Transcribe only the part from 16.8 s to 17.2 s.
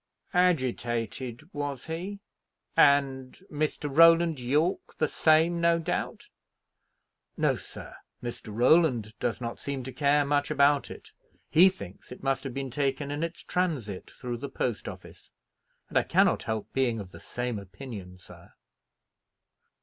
of the